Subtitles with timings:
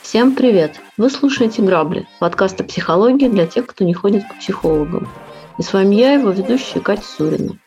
[0.00, 0.80] Всем привет!
[0.96, 5.10] Вы слушаете «Грабли»– подкаст о психологии для тех, кто не ходит к психологам.
[5.58, 7.58] И с вами я, его ведущая Катя Сурина.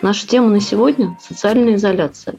[0.00, 2.36] Наша тема на сегодня– социальная изоляция.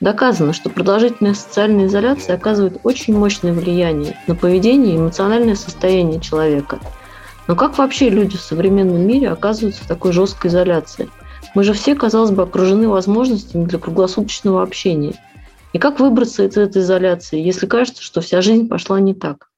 [0.00, 6.78] Доказано, что продолжительная социальная изоляция оказывает очень мощное влияние на поведение и эмоциональное состояние человека.
[7.50, 11.10] Но как вообще люди в современном мире оказываются в такой жесткой изоляции?
[11.56, 15.16] Мы же все, казалось бы, окружены возможностями для круглосуточного общения.
[15.72, 19.50] И как выбраться из этой изоляции, если кажется, что вся жизнь пошла не так?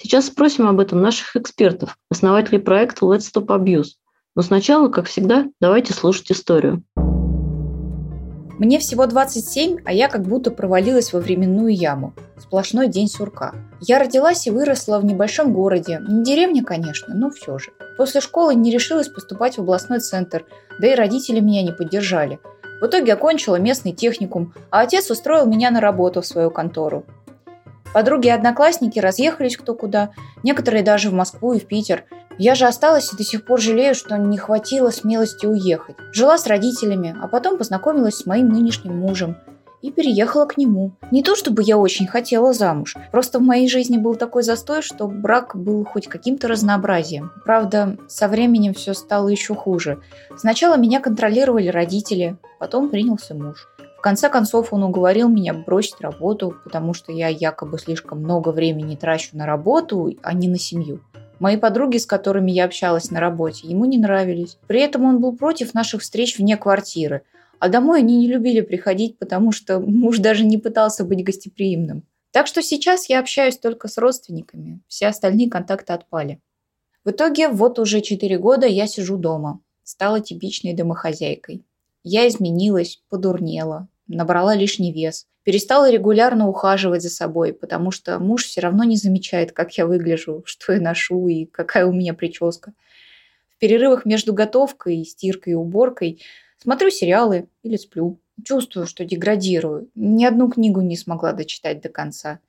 [0.00, 3.94] Сейчас спросим об этом наших экспертов, основателей проекта Let's Stop Abuse.
[4.36, 6.84] Но сначала, как всегда, давайте слушать историю.
[8.62, 12.14] Мне всего 27, а я как будто провалилась во временную яму.
[12.38, 13.56] Сплошной день сурка.
[13.80, 16.00] Я родилась и выросла в небольшом городе.
[16.08, 17.72] Не деревня, конечно, но все же.
[17.96, 20.44] После школы не решилась поступать в областной центр,
[20.78, 22.38] да и родители меня не поддержали.
[22.80, 27.04] В итоге окончила местный техникум, а отец устроил меня на работу в свою контору.
[27.92, 30.10] Подруги и одноклассники разъехались кто куда,
[30.44, 32.04] некоторые даже в Москву и в Питер–
[32.38, 35.96] я же осталась и до сих пор жалею, что не хватило смелости уехать.
[36.12, 39.36] Жила с родителями, а потом познакомилась с моим нынешним мужем
[39.82, 40.92] и переехала к нему.
[41.10, 45.08] Не то чтобы я очень хотела замуж, просто в моей жизни был такой застой, что
[45.08, 47.32] брак был хоть каким-то разнообразием.
[47.44, 50.00] Правда, со временем все стало еще хуже.
[50.36, 53.68] Сначала меня контролировали родители, потом принялся муж.
[53.98, 58.96] В конце концов он уговорил меня бросить работу, потому что я якобы слишком много времени
[58.96, 61.00] трачу на работу, а не на семью.
[61.42, 64.58] Мои подруги, с которыми я общалась на работе, ему не нравились.
[64.68, 67.22] При этом он был против наших встреч вне квартиры.
[67.58, 72.04] А домой они не любили приходить, потому что муж даже не пытался быть гостеприимным.
[72.30, 74.82] Так что сейчас я общаюсь только с родственниками.
[74.86, 76.40] Все остальные контакты отпали.
[77.04, 79.58] В итоге вот уже 4 года я сижу дома.
[79.82, 81.64] Стала типичной домохозяйкой.
[82.04, 85.26] Я изменилась, подурнела, набрала лишний вес.
[85.44, 90.42] Перестала регулярно ухаживать за собой, потому что муж все равно не замечает, как я выгляжу,
[90.46, 92.72] что я ношу и какая у меня прическа.
[93.56, 96.22] В перерывах между готовкой, стиркой и уборкой
[96.58, 98.18] смотрю сериалы или сплю.
[98.44, 99.88] Чувствую, что деградирую.
[99.94, 102.40] Ни одну книгу не смогла дочитать до конца.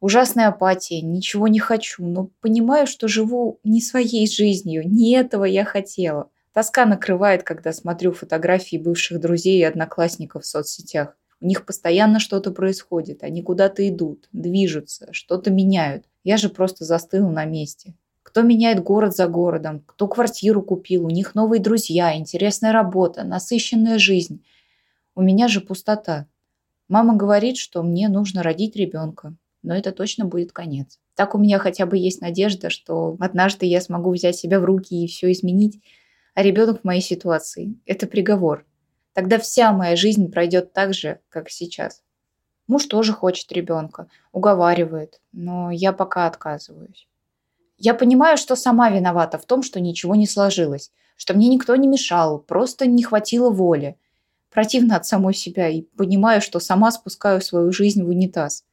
[0.00, 5.64] Ужасная апатия, ничего не хочу, но понимаю, что живу не своей жизнью, не этого я
[5.64, 6.30] хотела.
[6.52, 11.16] Тоска накрывает, когда смотрю фотографии бывших друзей и одноклассников в соцсетях.
[11.42, 16.04] У них постоянно что-то происходит, они куда-то идут, движутся, что-то меняют.
[16.22, 17.94] Я же просто застыл на месте.
[18.22, 23.98] Кто меняет город за городом, кто квартиру купил, у них новые друзья, интересная работа, насыщенная
[23.98, 24.44] жизнь.
[25.16, 26.28] У меня же пустота.
[26.86, 31.00] Мама говорит, что мне нужно родить ребенка, но это точно будет конец.
[31.16, 34.94] Так у меня хотя бы есть надежда, что однажды я смогу взять себя в руки
[34.94, 35.82] и все изменить,
[36.34, 38.64] а ребенок в моей ситуации– это приговор–
[39.12, 42.02] Тогда вся моя жизнь пройдет так же, как сейчас.
[42.66, 47.06] Муж тоже хочет ребенка, уговаривает, но я пока отказываюсь.
[47.76, 51.88] Я понимаю, что сама виновата в том, что ничего не сложилось, что мне никто не
[51.88, 53.98] мешал, просто не хватило воли.
[54.50, 58.64] Противно от самой себя и понимаю, что сама спускаю свою жизнь в унитаз.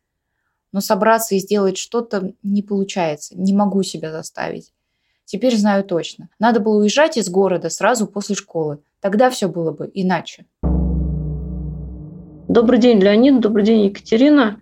[0.72, 4.74] Но собраться и сделать что-то не получается, не могу себя заставить.
[5.26, 6.30] Теперь знаю точно.
[6.38, 10.46] Надо было уезжать из города сразу после школы, Тогда все было бы иначе.
[12.48, 13.40] Добрый день, Леонид.
[13.40, 14.60] Добрый день, Екатерина.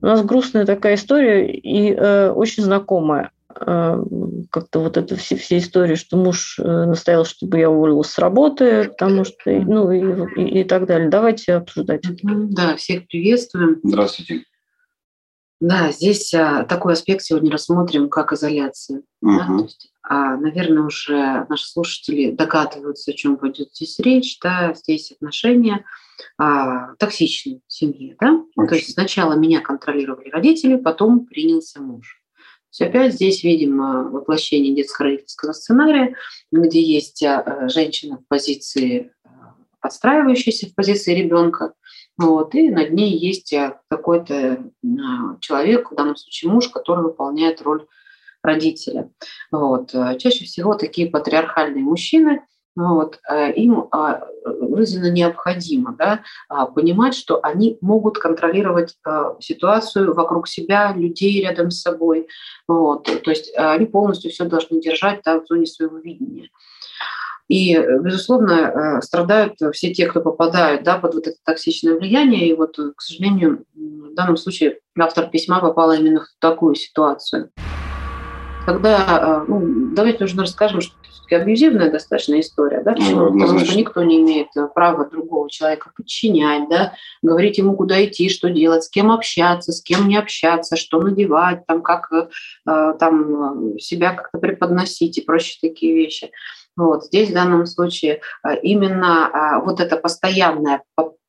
[0.00, 3.30] У нас грустная такая история и э, очень знакомая.
[3.54, 4.02] Э,
[4.50, 8.84] как-то вот это все, все истории, что муж э, настоял, чтобы я уволилась с работы,
[8.84, 11.08] потому что, ну и, и, и так далее.
[11.08, 12.02] Давайте обсуждать.
[12.22, 13.80] Да, всех приветствуем.
[13.82, 14.42] Здравствуйте.
[15.60, 19.02] Да, здесь а, такой аспект сегодня рассмотрим, как изоляция.
[19.22, 19.36] Угу.
[19.38, 19.46] Да?
[19.46, 24.38] То есть а, наверное, уже наши слушатели догадываются, о чем пойдет здесь речь.
[24.40, 24.74] Да?
[24.74, 25.84] Здесь отношения
[26.38, 28.16] а, токсичные в семье.
[28.20, 28.42] Да?
[28.54, 32.22] То есть сначала меня контролировали родители, потом принялся муж.
[32.78, 33.78] То есть опять здесь видим
[34.12, 36.14] воплощение детско-родительского сценария,
[36.52, 39.12] где есть а, женщина в позиции
[39.86, 41.74] подстраивающаяся в позиции ребенка,
[42.18, 43.54] вот, и над ней есть
[43.88, 44.70] какой-то
[45.40, 47.86] человек, в данном случае муж, который выполняет роль
[48.46, 49.10] родителя.
[49.50, 49.94] Вот.
[49.94, 52.42] Э, чаще всего такие патриархальные мужчины,
[52.76, 54.28] вот, э, им а,
[54.76, 56.20] жизненно необходимо да,
[56.50, 62.28] а, понимать, что они могут контролировать э, ситуацию вокруг себя, людей рядом с собой.
[62.68, 63.04] Вот.
[63.04, 66.50] То есть они полностью все должны держать да, в зоне своего видения.
[67.48, 72.48] И, безусловно, страдают все те, кто попадают да, под вот это токсичное влияние.
[72.48, 77.50] И вот, к сожалению, в данном случае автор письма попала именно в такую ситуацию.
[78.64, 80.96] когда, э, ну, давайте уже расскажем, что
[81.28, 83.30] это абьюзивная достаточно история, да, почему?
[83.30, 88.28] Ну, Потому что никто не имеет права другого человека подчинять, да, говорить ему, куда идти,
[88.28, 93.78] что делать, с кем общаться, с кем не общаться, что надевать, там, как э, там,
[93.78, 96.30] себя как-то преподносить и прочие такие вещи.
[96.76, 98.20] Вот здесь в данном случае
[98.62, 100.82] именно вот это постоянное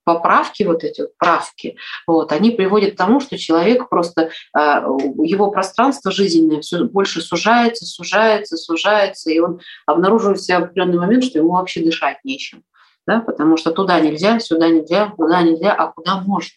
[0.08, 1.76] поправки, вот эти вот правки,
[2.08, 4.86] вот, они приводят к тому, что человек просто, а,
[5.22, 11.00] его пространство жизненное все больше сужается, сужается, сужается, и он обнаруживает в себе в определенный
[11.00, 12.64] момент, что ему вообще дышать нечем.
[13.06, 16.56] Да, потому что туда нельзя, сюда нельзя, туда нельзя, а куда можно.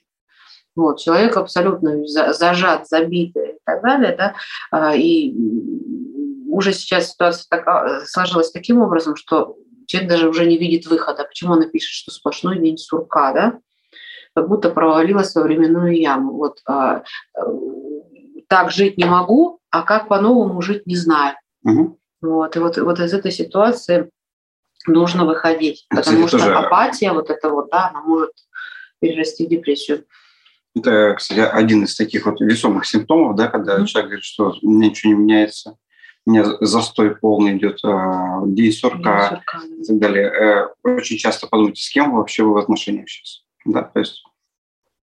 [0.77, 4.35] Вот, человек абсолютно зажат, забит и так далее, да,
[4.71, 5.35] а, и
[6.50, 9.56] уже сейчас ситуация так, сложилась таким образом, что
[9.87, 11.25] человек даже уже не видит выхода.
[11.25, 13.58] Почему она пишет, что сплошной день сурка, да?
[14.35, 16.35] Как будто провалилась во временную яму.
[16.35, 17.02] Вот а,
[17.37, 17.41] э,
[18.49, 21.37] так жить не могу, а как по-новому жить не знаю.
[21.64, 21.99] Угу.
[22.23, 24.11] Вот, и вот, вот из этой ситуации
[24.87, 26.55] нужно выходить, это потому что тоже...
[26.55, 28.32] апатия, вот это вот, да, она может
[29.00, 30.05] перерасти в депрессию.
[30.76, 33.87] Это, кстати, один из таких вот весомых симптомов, да, когда mm-hmm.
[33.87, 35.76] человек говорит, что у меня ничего не меняется,
[36.26, 39.43] у меня застой полный идет, а, день сурка
[39.78, 40.26] и так далее.
[40.26, 43.43] Э, очень часто подумайте, с кем вы вообще вы в отношениях сейчас.
[43.64, 44.22] Да, то есть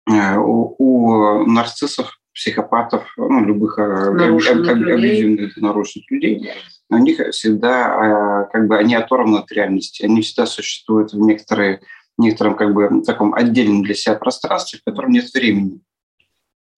[0.10, 6.52] э, у, у нарциссов, психопатов, ну, любых э, объединенных нарушенных людей,
[6.90, 11.82] у них всегда как бы они оторваны от реальности, они всегда существуют в некоторые,
[12.18, 15.82] некотором как бы таком отдельном для себя пространстве, в котором нет времени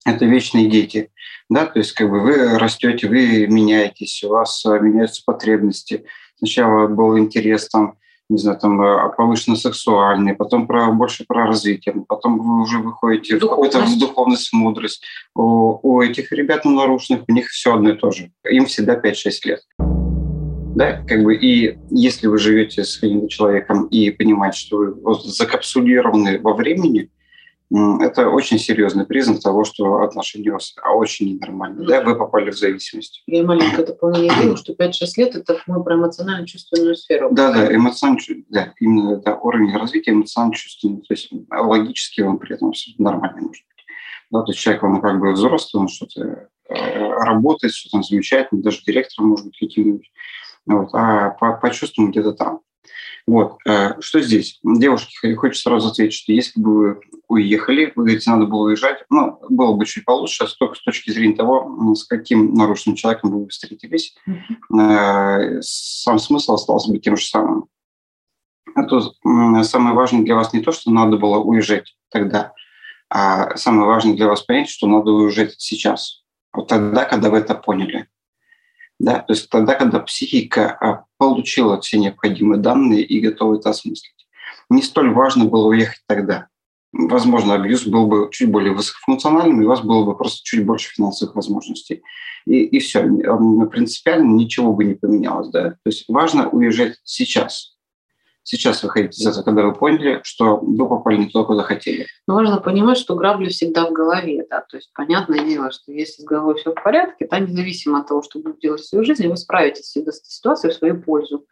[0.05, 1.09] это вечные дети.
[1.49, 6.05] Да, то есть как бы вы растете, вы меняетесь, у вас э, меняются потребности.
[6.37, 7.97] Сначала был интерес там,
[8.29, 13.37] не знаю, там э, повышенно сексуальный, потом про, больше про развитие, потом вы уже выходите
[13.37, 13.75] духовность.
[13.75, 15.03] в какую-то духовность, мудрость.
[15.35, 18.31] У, у этих ребят нарушенных, у них все одно и то же.
[18.49, 19.61] Им всегда 5-6 лет.
[20.75, 26.39] Да, как бы, и если вы живете с каким-то человеком и понимаете, что вы закапсулированы
[26.39, 27.09] во времени,
[27.99, 31.87] это очень серьезный признак того, что отношения у вас очень ненормальные.
[31.87, 33.23] Да, вы попали в зависимость.
[33.27, 37.29] Я маленько дополнение делаю, что 5-6 лет– это мы про эмоционально-чувственную сферу.
[37.31, 41.01] Да, да, эмоционально, да, именно да, уровень развития эмоционально-чувственный.
[41.01, 43.85] То есть логически он при этом нормальный может быть.
[44.31, 48.83] Да, то есть человек, он как бы взрослый, он что-то э, работает, что-то замечательно, даже
[48.83, 50.11] директором может быть каким-нибудь.
[50.65, 52.61] Вот, а по, по чувствам где-то там.
[53.27, 53.57] Вот.
[53.65, 54.59] Э, что здесь?
[54.63, 59.39] Девушке хочется сразу ответить, что если бы вы уехали, вы говорите, надо было уезжать, ну,
[59.49, 64.15] было бы чуть получше, только с точки зрения того, с каким нарушенным человеком вы встретились,
[64.27, 65.61] mm-hmm.
[65.61, 67.65] сам смысл остался бы тем же самым.
[68.75, 69.13] А то
[69.63, 72.53] самое важное для вас не то, что надо было уезжать тогда,
[73.09, 76.23] а самое важное для вас понять, что надо уезжать сейчас.
[76.53, 78.07] Вот тогда, когда вы это поняли.
[78.99, 79.19] Да?
[79.19, 84.27] То есть тогда, когда психика а, получила все необходимые данные и готова это осмыслить.
[84.69, 86.47] Не столь важно было уехать тогда.
[86.91, 90.93] Возможно, абьюз был бы чуть более высокофункциональным, и у вас было бы просто чуть больше
[90.93, 92.03] финансовых возможностей.
[92.45, 93.03] И, и все.
[93.69, 95.49] Принципиально ничего бы не поменялось.
[95.49, 95.71] Да?
[95.71, 97.73] То есть важно уезжать сейчас–
[98.47, 102.05] Сейчас вы хотите из этого, когда вы поняли, что вы попали не туда, куда хотели.
[102.27, 104.45] Но важно понимать, что грабли всегда в голове.
[104.47, 104.61] Да?
[104.61, 108.21] То есть понятное дело, что если с головой все в порядке, то независимо от того,
[108.21, 111.47] что будете делать в своей жизни, вы справитесь всегда с ситуацией в свою пользу.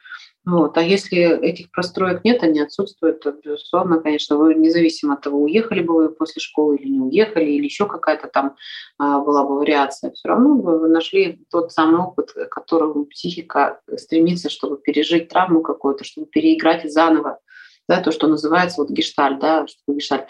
[0.45, 0.77] Вот.
[0.77, 5.81] А если этих простроек нет, они отсутствуют, то, безусловно, конечно, вы независимо от того, уехали
[5.81, 8.55] бы вы после школы или не уехали, или еще какая-то там
[8.97, 14.49] а, была бы вариация, все равно бы вы нашли тот самый опыт, которым психика стремится,
[14.49, 17.39] чтобы пережить травму какую-то, чтобы переиграть заново
[17.87, 20.27] да, то, что называется вот гешталь, да, что гешталь,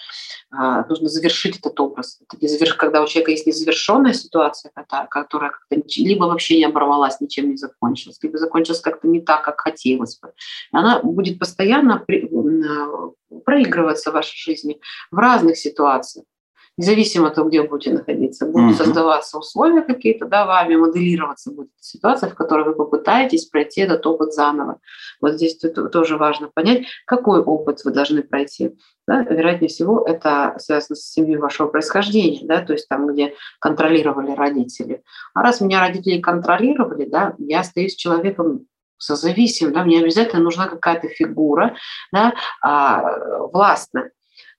[0.51, 2.19] а, нужно завершить этот образ.
[2.22, 2.74] Это не заверш...
[2.74, 4.72] Когда у человека есть незавершенная ситуация,
[5.10, 9.62] которая, как-то либо вообще не оборвалась, ничем не закончилась, либо закончилась как-то не так, как
[9.62, 10.33] хотелось бы.
[10.72, 12.29] Она будет постоянно при...
[13.45, 14.79] проигрываться в вашей жизни
[15.12, 16.25] в разных ситуациях
[16.77, 18.84] независимо от того, где вы будете находиться, будут mm-hmm.
[18.84, 24.34] создаваться условия какие-то, да, вами моделироваться будет ситуация, в которой вы попытаетесь пройти этот опыт
[24.34, 24.80] заново.
[25.22, 25.58] Вот здесь
[25.92, 28.72] тоже важно понять, какой опыт вы должны пройти.
[29.08, 29.22] Да?
[29.22, 35.03] Вероятнее всего, это связано с семьей вашего происхождения, да, то есть там, где контролировали родители.
[35.34, 38.65] А раз меня родители контролировали, да, я остаюсь человеком
[38.98, 41.75] созависимым, да, мне обязательно нужна какая-то фигура
[42.12, 44.12] да, а, властная.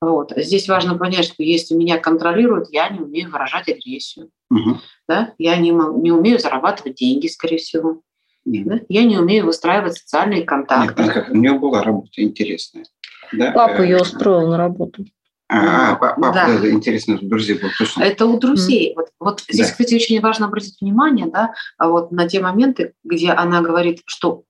[0.05, 0.33] Вот.
[0.35, 4.29] Здесь важно понять, что если меня контролируют, я не умею выражать агрессию.
[4.51, 4.77] Угу.
[5.07, 5.33] Да?
[5.39, 8.01] Я не, не умею зарабатывать деньги, скорее всего.
[8.45, 8.67] Нет.
[8.67, 8.79] Да?
[8.87, 11.01] Я не умею выстраивать социальные контакты.
[11.01, 12.85] Нет, как, у нее была работа интересная.
[13.33, 13.51] Да?
[13.51, 15.05] Папа ее устроил на работу.
[15.47, 16.59] А, а папа, да.
[16.59, 18.01] да, интересно, у друзей был точно.
[18.03, 18.91] Это у друзей.
[18.91, 18.95] Mm.
[18.95, 19.71] Вот, вот здесь, да.
[19.71, 24.43] кстати, очень важно обратить внимание, да, вот на те моменты, где она говорит, что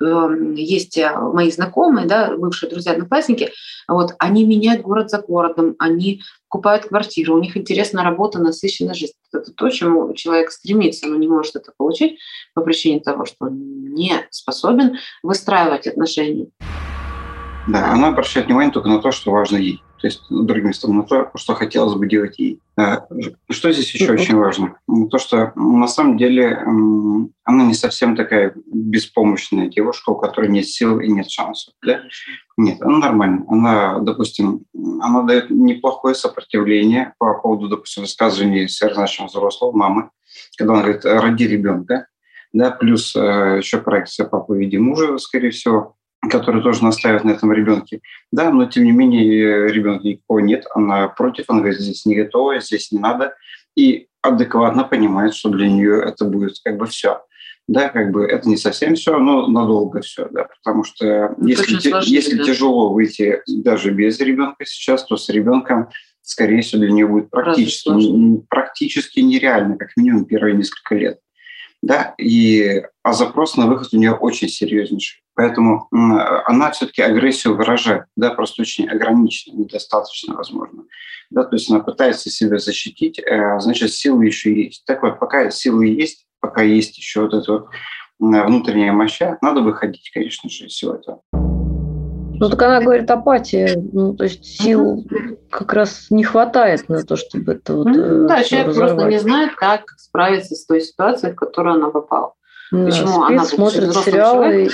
[0.00, 3.52] есть э, мои знакомые, да, бывшие друзья, одноклассники,
[3.86, 9.14] вот, они меняют город за городом, они покупают квартиру, у них интересная работа, насыщенная жизнь.
[9.32, 12.18] Это то, чему человек стремится, но не может это получить
[12.54, 16.48] по причине того, что он не способен выстраивать отношения.
[17.66, 19.82] Да, она обращает внимание только на то, что важно ей.
[20.00, 22.60] То есть, другими словами, на то, что хотелось бы делать ей.
[22.76, 23.06] А,
[23.50, 24.78] что здесь еще очень важно?
[25.10, 26.56] То, что на самом деле
[27.44, 31.74] она не совсем такая беспомощная девушка, у которой нет сил и нет шансов.
[31.84, 32.00] Да?
[32.56, 33.44] Нет, она нормальная.
[33.48, 34.64] Она, допустим,
[35.00, 40.10] она дает неплохое сопротивление по поводу, допустим, высказываний сверхзначного взрослого мамы,
[40.56, 42.06] когда она говорит «роди ребенка»,
[42.52, 45.96] да, плюс э, еще проекция в виде мужа, скорее всего,
[46.28, 48.00] который тоже настаивает на этом ребенке.
[48.32, 52.60] Да, но тем не менее ребенка никакого нет, она против, она говорит, здесь не готова,
[52.60, 53.34] здесь не надо.
[53.76, 57.22] И адекватно понимает, что для нее это будет как бы все.
[57.68, 61.76] Да, как бы это не совсем все, но надолго все, да, потому что ну, если,
[61.76, 62.44] сложнее, если да.
[62.44, 65.90] тяжело выйти даже без ребенка сейчас, то с ребенком,
[66.22, 67.90] скорее всего, для нее будет практически,
[68.48, 71.18] практически нереально, как минимум первые несколько лет
[71.82, 75.22] да, и, а запрос на выход у нее очень серьезнейший.
[75.34, 80.84] Поэтому она все-таки агрессию выражает, да, просто очень ограниченно, недостаточно, возможно.
[81.30, 84.84] Да, то есть она пытается себя защитить, э, значит, силы еще есть.
[84.86, 87.68] Так вот, пока силы есть, пока есть еще вот эта вот
[88.18, 91.22] внутренняя моща, надо выходить, конечно же, из всего этого.
[92.40, 95.04] Ну, так она говорит апатия, ну, то есть сил
[95.50, 98.92] как раз не хватает на то, чтобы это вот э, Да, человек разорвать.
[98.92, 102.34] просто не знает, как справиться с той ситуацией, в которую она попала.
[102.70, 104.66] Да, Почему спит, она смотрит сериалы.
[104.66, 104.70] И...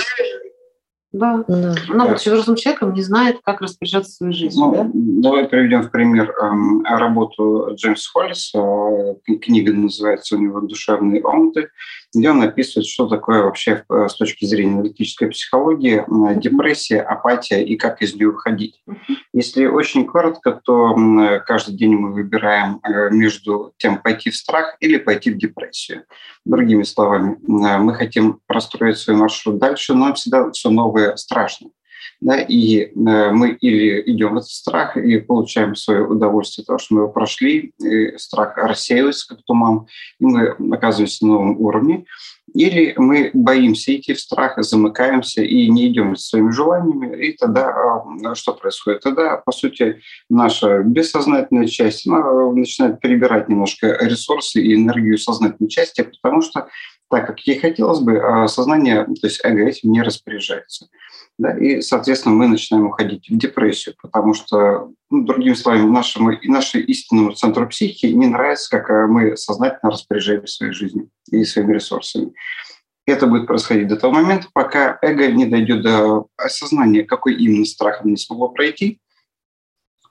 [1.12, 1.44] Да.
[1.46, 1.74] да.
[1.90, 4.66] Она, будучи взрослым человеком, не знает, как распоряжаться своей жизнью.
[4.66, 4.90] Ну, да?
[4.92, 9.16] Давай приведем в пример э, работу Джеймса Холлиса.
[9.40, 11.68] Книга называется у него «Душевные омуты»,
[12.14, 17.62] где он описывает, что такое вообще э, с точки зрения аналитической психологии э, депрессия, апатия
[17.62, 18.82] и как из нее выходить.
[19.32, 20.96] Если очень коротко, то
[21.46, 22.80] каждый день мы выбираем
[23.10, 26.04] между тем, пойти в страх или пойти в депрессию.
[26.44, 31.70] Другими словами, мы хотим простроить свой маршрут дальше, но всегда все новое такое страшное.
[32.20, 36.78] Да, и э, мы или идем в этот страх и получаем свое удовольствие от того,
[36.78, 37.72] что мы его прошли,
[38.16, 39.86] страх рассеивается как туман,
[40.20, 42.06] и мы оказываемся на новом уровне,
[42.54, 47.68] или мы боимся идти в страх, замыкаемся и не идем с своими желаниями, и тогда
[47.68, 49.00] а, что происходит?
[49.00, 56.08] Тогда, по сути, наша бессознательная часть она начинает перебирать немножко ресурсы и энергию сознательной части,
[56.22, 56.68] потому что
[57.10, 60.88] так, как ей хотелось бы, а сознание, то есть эго этим не распоряжается.
[61.36, 66.84] Да, и, соответственно, мы начинаем уходить в депрессию, потому что, ну, другими словами, нашему, нашему
[66.84, 72.32] истинному центру психики не нравится, как а, мы сознательно распоряжаемся своей жизнью и своими ресурсами.
[73.06, 78.04] Это будет происходить до того момента, пока эго не дойдет до осознания, какой именно страх
[78.04, 79.00] не смогло пройти,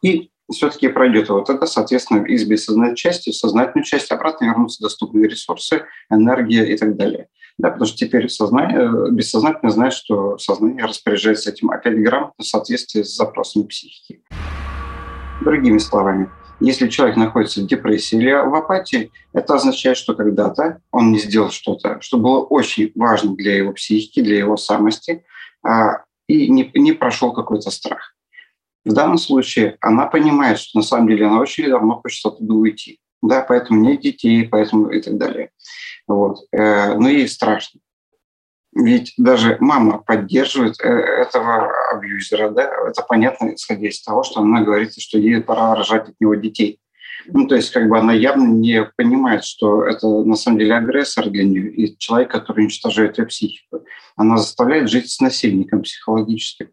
[0.02, 5.28] и все-таки пройдет вот это, соответственно, из бессознательной части в сознательную часть обратно вернутся доступные
[5.28, 7.28] ресурсы, энергия и так далее.
[7.58, 13.04] Да, потому что теперь сознание, бессознательно знает, что сознание распоряжается этим опять грамотно в соответствии
[13.04, 14.24] с запросами психики.
[15.42, 21.12] Другими словами, если человек находится в депрессии или в апатии, это означает, что когда-то он
[21.12, 25.26] не сделал что-то, что было очень важно для его психики, для его самости,
[25.62, 28.13] а, и не, не прошел какой-то страх.
[28.86, 33.00] В данном случае она понимает, что на самом деле она очень давно хочет оттуда уйти.
[33.22, 35.52] Да, поэтому нет детей, поэтому и так далее.
[36.08, 36.40] Вот.
[36.52, 37.80] Э, но ей страшно.
[38.76, 44.62] Ведь даже мама поддерживает э, этого абьюзера, да, это понятно, исходя из того, что она
[44.62, 46.80] говорит, что ей пора рожать от него детей.
[47.28, 51.30] Ну, то есть как бы она явно не понимает, что это на самом деле агрессор
[51.30, 53.86] для нее и человек, который уничтожает ее психику.
[54.16, 56.70] Она заставляет жить с насильником психологическим.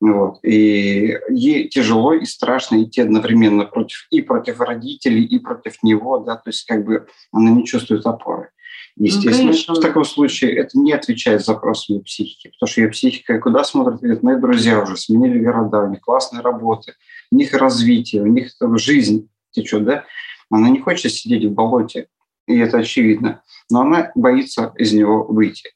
[0.00, 0.40] Вот.
[0.42, 6.36] И ей тяжело и страшно идти одновременно против и против родителей, и против него, да,
[6.36, 8.50] то есть как бы она не чувствует опоры.
[8.96, 13.38] Естественно, ну, в таком случае это не отвечает запросам ее психики, потому что ее психика
[13.38, 16.94] куда смотрит, говорит, мои друзья уже сменили города, у них классные работы,
[17.30, 20.04] у них развитие, у них жизнь течет, да,
[20.50, 22.08] она не хочет сидеть в болоте,
[22.46, 25.70] и это очевидно, но она боится из него выйти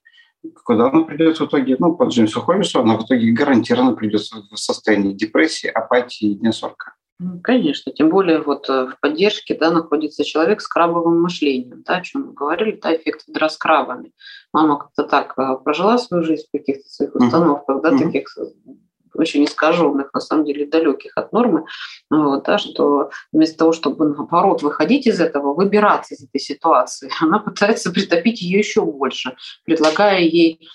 [0.64, 1.76] куда она придет в итоге?
[1.78, 6.52] Ну, по Джеймсу Холлису она в итоге гарантированно придет в состоянии депрессии, апатии и дня
[6.52, 6.95] сорка.
[7.18, 11.97] Ну, конечно, тем более вот э, в поддержке да, находится человек с крабовым мышлением, да,
[11.97, 14.12] о чем мы говорили, да, эффект ведра с крабами.
[14.52, 18.02] Мама как-то так э, прожила свою жизнь в каких-то своих установках, да, uh-huh.
[18.02, 18.28] таких
[19.18, 21.64] очень искаженных, на самом деле далеких от нормы,
[22.11, 27.38] вот, да, что вместо того, чтобы наоборот выходить из этого, выбираться из этой ситуации, она
[27.38, 30.68] пытается притопить ее еще больше, предлагая ей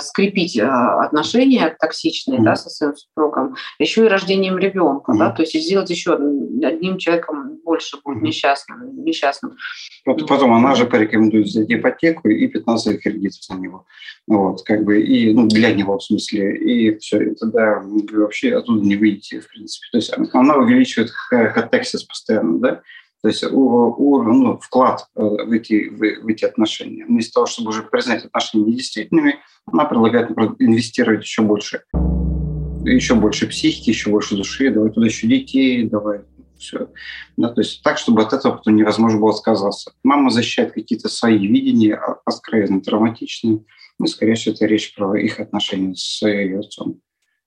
[0.00, 2.44] скрепить э, отношения токсичные mm-hmm.
[2.44, 5.18] да, со своим супругом, еще и рождением ребенка, mm-hmm.
[5.18, 9.04] да, то есть сделать еще одним человеком больше будет несчастным.
[9.04, 9.56] несчастным.
[10.04, 13.86] Вот, потом она же порекомендует взять ипотеку и 15 кредитов на него.
[14.26, 18.56] Вот, как бы, и, ну, для него в смысле, и все, и тогда вы вообще
[18.56, 19.86] оттуда не выйдете, в принципе.
[19.92, 22.82] То есть она увеличивает хатексис постоянно, да,
[23.28, 27.04] то есть ну, вклад э, в эти, в, эти отношения.
[27.04, 31.82] Вместо того, чтобы уже признать отношения недействительными, она предлагает инвестировать еще больше.
[32.84, 36.20] Еще больше психики, еще больше души, давай туда еще детей, давай
[36.56, 36.88] все.
[37.36, 39.92] Да, то есть так, чтобы от этого потом невозможно было отказаться.
[40.02, 43.62] Мама защищает какие-то свои видения, а, откровенно травматичные.
[43.98, 47.00] Ну, скорее всего, это речь про их отношения с ее отцом.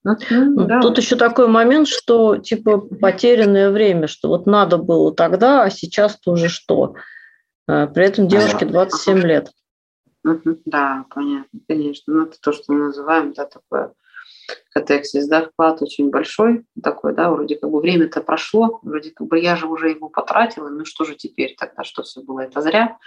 [0.03, 0.81] Ну, да.
[0.81, 6.31] Тут еще такой момент, что типа потерянное время, что вот надо было тогда, а сейчас-то
[6.31, 6.95] уже что.
[7.67, 9.51] Э, при этом девушке 27 лет.
[10.65, 12.13] Да, понятно, конечно.
[12.13, 13.93] Ну, это то, что мы называем, да, такое
[14.73, 19.39] катексис, да, вклад очень большой такой, да, вроде как бы время-то прошло, вроде как бы
[19.39, 22.97] я же уже его потратила, ну что же теперь тогда, что все было это зря?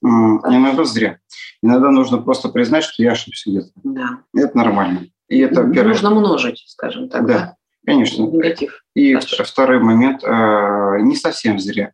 [0.00, 1.18] Иногда зря.
[1.62, 3.70] Иногда нужно просто признать, что я ошибся где-то.
[3.82, 4.22] Да.
[4.34, 5.06] Это нормально.
[5.28, 5.92] И это первое.
[5.92, 7.26] Нужно множить, скажем так.
[7.26, 7.56] Да, да?
[7.84, 8.22] конечно.
[8.22, 8.82] Негатив.
[8.94, 9.44] И Дальше.
[9.44, 11.92] второй момент, э, не совсем зря.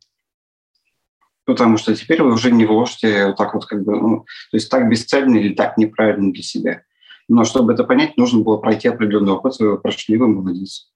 [1.44, 4.70] Потому что теперь вы уже не вложите вот так вот как бы, ну, то есть
[4.70, 6.82] так бесцельно или так неправильно для себя.
[7.28, 10.90] Но чтобы это понять, нужно было пройти определенный опыт, вы прошли, вы молодец.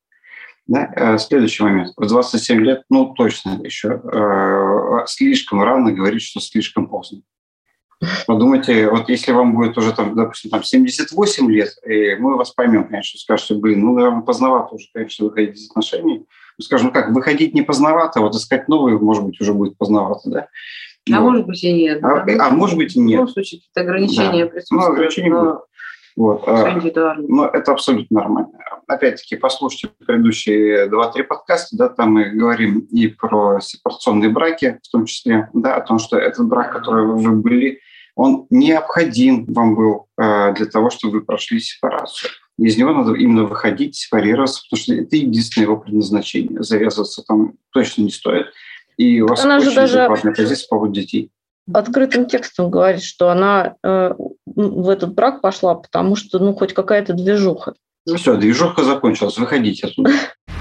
[0.67, 0.93] Да?
[0.95, 1.93] Э, следующий момент.
[1.97, 7.23] В 27 лет, ну, точно еще э, слишком рано говорить, что слишком поздно.
[8.27, 12.87] Подумайте, вот если вам будет уже, там, допустим, там 78 лет, и мы вас поймем,
[12.87, 16.25] конечно, скажете, блин, ну, наверное, поздновато уже, конечно, выходить из отношений.
[16.59, 20.49] Мы скажем, как, выходить не поздновато, вот искать новые, может быть, уже будет поздновато, да?
[21.11, 21.31] А вот.
[21.31, 22.05] может быть и нет.
[22.05, 22.47] А, да?
[22.47, 23.09] а может быть и нет.
[23.09, 24.51] В любом случае какие-то ограничения да.
[24.51, 24.83] присутствуют.
[24.83, 25.41] Ну, ограничения но...
[25.41, 25.61] будут.
[26.17, 26.43] Вот.
[26.49, 26.81] А,
[27.17, 28.51] но это абсолютно нормально.
[28.89, 35.05] Опять-таки, послушайте предыдущие два-три подкаста, да, там мы говорим и про сепарационные браки, в том
[35.05, 37.81] числе, да, о том, что этот брак, который вы были,
[38.19, 42.31] он необходим вам был э, для того, чтобы вы прошли сепарацию.
[42.59, 46.61] Из него надо именно выходить, сепарироваться, потому что это единственное его предназначение.
[46.65, 48.47] Завязываться там точно не стоит.
[48.97, 51.31] И у вас Она очень адекватная позиция по поводу детей
[51.73, 54.15] открытым текстом говорит, что она э,
[54.47, 57.75] в этот брак пошла, потому что ну хоть какая-то движуха.
[58.07, 60.11] Ну все, движуха закончилась, выходите оттуда.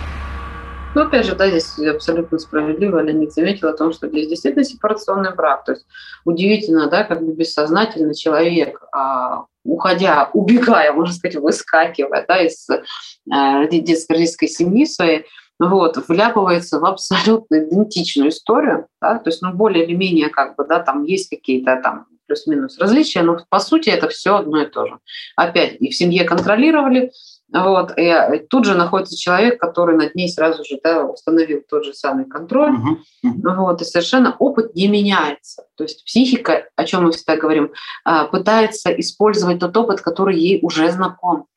[0.97, 5.31] Ну, опять же, да, здесь абсолютно справедливо Леонид заметил о том, что здесь действительно сепарационный
[5.31, 5.63] брак.
[5.63, 5.85] То есть
[6.25, 13.67] удивительно, да, как бы бессознательно человек, а, уходя, убегая, можно сказать, выскакивая да, из э,
[13.69, 15.25] детской родительской семьи своей,
[15.59, 20.65] вот, вляпывается в абсолютно идентичную историю, да, то есть, ну, более или менее, как бы,
[20.65, 24.87] да, там есть какие-то там плюс-минус различия, но по сути это все одно и то
[24.87, 24.97] же.
[25.35, 27.11] Опять, и в семье контролировали,
[27.53, 28.13] вот, и
[28.49, 32.75] тут же находится человек, который над ней сразу же да, установил тот же самый контроль.
[32.75, 32.97] Uh-huh.
[33.25, 33.55] Uh-huh.
[33.55, 35.63] Вот, и совершенно опыт не меняется.
[35.75, 37.71] То есть психика, о чем мы всегда говорим,
[38.03, 41.47] а, пытается использовать тот опыт, который ей уже знаком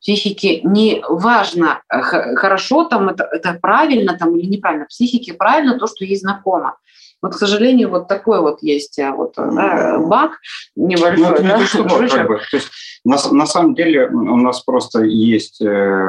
[0.00, 4.86] психике не важно, э, хорошо там это, это правильно там или неправильно.
[4.86, 6.78] Психике правильно то, что ей знакомо.
[7.22, 10.38] Вот, к сожалению, вот такой вот есть э, вот, э, да, баг
[10.76, 11.42] небольшой.
[11.42, 11.58] Ну, да?
[11.58, 12.38] не что, как бы.
[12.38, 12.70] то есть,
[13.04, 16.08] на, на самом деле у нас просто есть э,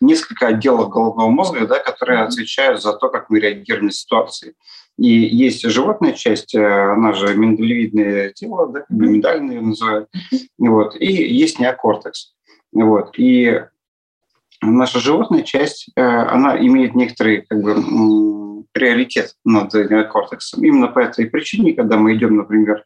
[0.00, 4.54] несколько отделов головного мозга, да, которые отвечают за то, как мы реагируем на ситуации.
[4.98, 10.08] И есть животная часть, она же миндалевидное тело, да, миндальное ее называют.
[10.58, 12.34] Вот, и есть неокортекс.
[12.72, 13.18] Вот.
[13.18, 13.62] И
[14.62, 17.74] наша животная часть, э, она имеет некоторый как бы,
[18.72, 20.64] приоритет над неокортексом.
[20.64, 22.84] Именно по этой причине, когда мы идем, например,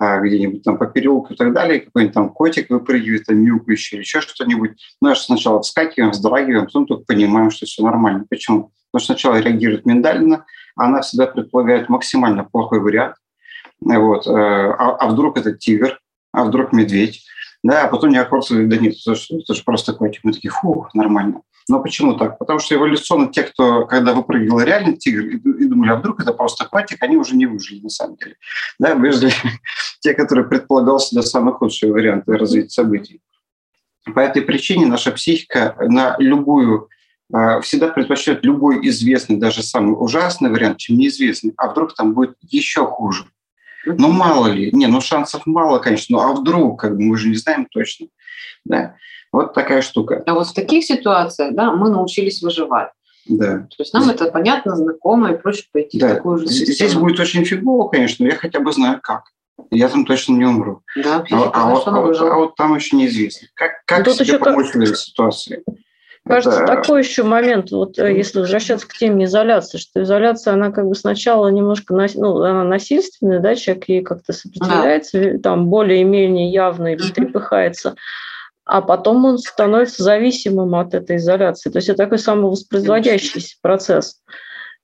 [0.00, 4.02] э, где-нибудь там по переулку и так далее, какой-нибудь там котик выпрыгивает, там мяукающий или
[4.02, 8.26] еще что-нибудь, мы сначала вскакиваем, вздрагиваем, потом только понимаем, что все нормально.
[8.28, 8.72] Почему?
[8.90, 10.46] Потому что сначала реагирует миндально,
[10.76, 13.16] а она всегда предполагает максимально плохой вариант.
[13.80, 14.26] Вот.
[14.26, 16.00] Э, а, а вдруг это тигр,
[16.32, 17.24] а вдруг медведь,
[17.62, 20.20] да, а потом неокорцы, да нет, это же, это же просто котик.
[20.22, 21.42] Мы такие, фу, нормально.
[21.68, 22.38] Но почему так?
[22.38, 26.32] Потому что эволюционно те, кто, когда выпрыгивал реально тигр, и, и думали, а вдруг это
[26.32, 28.36] просто котик, они уже не выжили на самом деле.
[28.78, 29.32] Да, выжили
[30.00, 33.20] те, которые предполагался для самый худший вариант развития событий.
[34.14, 36.88] По этой причине наша психика на любую
[37.32, 41.52] а, всегда предпочитает любой известный, даже самый ужасный вариант, чем неизвестный.
[41.56, 43.24] А вдруг там будет еще хуже.
[43.84, 44.70] Ну, мало ли.
[44.72, 46.16] Не, ну, шансов мало, конечно.
[46.16, 48.08] Ну, а вдруг, как бы, мы же не знаем точно.
[48.64, 48.96] Да.
[49.36, 50.22] Вот такая штука.
[50.24, 52.88] А вот в таких ситуациях, да, мы научились выживать.
[53.26, 53.66] Да.
[53.76, 56.08] То есть нам это понятно, знакомо, и проще пойти да.
[56.08, 56.72] в такую же систему.
[56.72, 59.24] Здесь будет очень фигово, конечно, но я хотя бы знаю, как.
[59.70, 60.80] Я там точно не умру.
[60.96, 63.48] Да, а, а, вот, а, вот, а вот там еще неизвестно.
[63.52, 64.76] Как, как Тут себе помочь как...
[64.76, 65.62] в этой ситуации?
[66.26, 66.76] Кажется, это...
[66.76, 70.94] такой еще момент, вот э, если возвращаться к теме изоляции, что изоляция, она как бы
[70.94, 75.38] сначала немножко, ну, она насильственная, да, человек ей как-то сопротивляется, да.
[75.38, 77.96] там более-менее явно или трепыхается,
[78.66, 81.70] а потом он становится зависимым от этой изоляции.
[81.70, 84.20] То есть это такой самовоспроизводящийся процесс.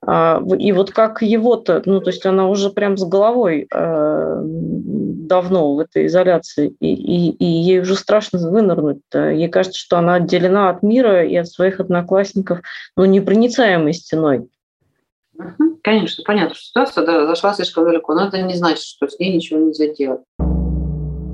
[0.05, 5.75] А, и вот как его-то, ну, то есть она уже прям с головой э, давно
[5.75, 9.01] в этой изоляции, и, и, и ей уже страшно вынырнуть.
[9.13, 9.35] -то.
[9.35, 12.61] Ей кажется, что она отделена от мира и от своих одноклассников,
[12.97, 14.49] ну, непроницаемой стеной.
[15.83, 19.35] Конечно, понятно, что ситуация да, зашла слишком далеко, но это не значит, что с ней
[19.35, 20.23] ничего нельзя делать.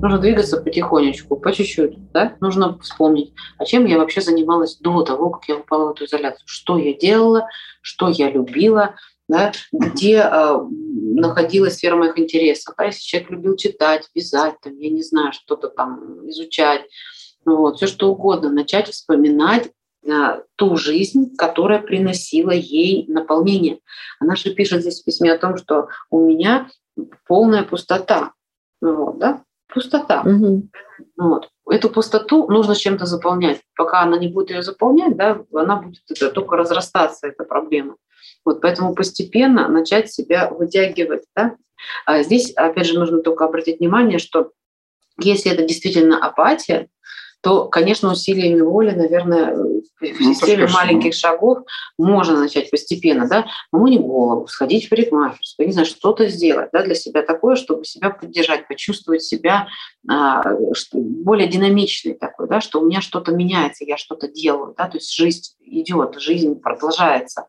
[0.01, 2.11] Нужно двигаться потихонечку, по чуть-чуть.
[2.11, 2.35] Да?
[2.39, 6.43] Нужно вспомнить, а чем я вообще занималась до того, как я упала в эту изоляцию.
[6.45, 7.47] Что я делала,
[7.81, 8.95] что я любила,
[9.27, 9.51] да?
[9.71, 12.75] где э, находилась сфера моих интересов.
[12.77, 12.85] Да?
[12.85, 16.85] Если человек любил читать, вязать, там, я не знаю, что-то там изучать,
[17.45, 19.69] вот, все что угодно, начать вспоминать
[20.07, 23.79] а, ту жизнь, которая приносила ей наполнение.
[24.19, 26.69] Она же пишет здесь в письме о том, что у меня
[27.27, 28.33] полная пустота.
[28.81, 29.43] Вот, да?
[29.73, 30.21] Пустота.
[30.21, 30.69] Угу.
[31.17, 31.49] Вот.
[31.69, 33.61] Эту пустоту нужно чем-то заполнять.
[33.75, 37.95] Пока она не будет ее заполнять, да, она будет это, только разрастаться, эта проблема.
[38.43, 41.25] Вот, поэтому постепенно начать себя вытягивать.
[41.35, 41.55] Да?
[42.05, 44.51] А здесь, опять же, нужно только обратить внимание, что
[45.19, 46.89] если это действительно апатия,
[47.41, 51.59] то, конечно, усилиями воли, наверное, в ну, системе ну, маленьких шагов
[51.97, 56.95] можно начать постепенно, да, помыть голову, сходить в парикмахерскую, не знаю, что-то сделать, да, для
[56.95, 59.67] себя такое, чтобы себя поддержать, почувствовать себя
[60.09, 60.43] а,
[60.93, 65.13] более динамичной такой, да, что у меня что-то меняется, я что-то делаю, да, то есть
[65.13, 67.45] жизнь идет, жизнь продолжается.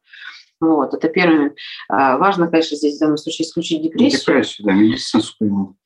[0.61, 1.55] Вот, это первое.
[1.89, 4.21] А, важно, конечно, здесь в данном случае исключить депрессию.
[4.21, 5.77] Депрессию, да, медицинскую.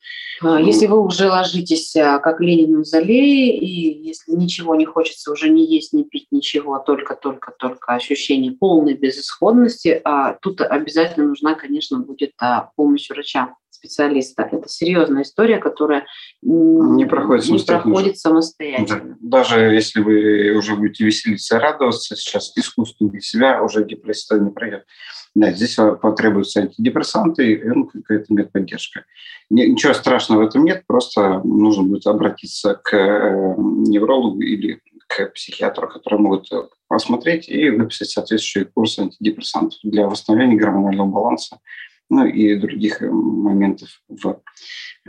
[0.41, 5.31] А, если вы уже ложитесь а, как Ленин в мавзолее, и если ничего не хочется
[5.31, 10.03] уже не есть, не пить, ничего, только-только-только ощущение полной безысходности,
[10.41, 12.33] тут обязательно нужна, конечно, будет
[12.75, 13.55] помощь врача
[13.85, 14.49] специалиста.
[14.51, 16.05] Это серьезная история, которая
[16.41, 19.17] не проходит не Проходит самостоятельно.
[19.19, 19.39] Да.
[19.39, 24.85] Даже если вы уже будете веселиться, радоваться сейчас искусственно для себя, уже депрессия не пройдет.
[25.35, 29.03] Да, здесь потребуются антидепрессанты и ну, какая-то медподдержка.
[29.49, 35.87] Ничего страшного в этом нет, просто нужно будет обратиться к э, неврологу или к психиатру,
[35.87, 36.49] которые могут
[36.87, 41.59] посмотреть и выписать соответствующий курс антидепрессантов для восстановления гормонального баланса
[42.09, 44.41] ну и других э, моментов в